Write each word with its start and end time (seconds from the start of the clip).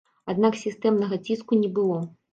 Аднак 0.31 0.57
сістэмнага 0.61 1.21
ціску 1.31 1.63
не 1.63 1.69
было. 1.81 2.01